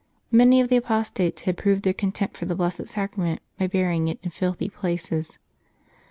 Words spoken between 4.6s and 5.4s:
places.